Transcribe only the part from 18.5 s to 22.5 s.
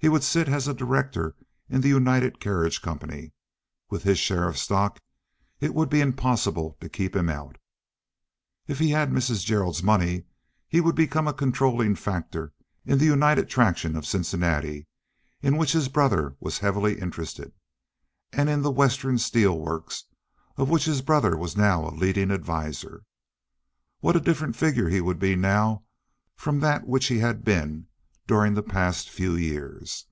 the Western Steel Works, of which his brother was now the leading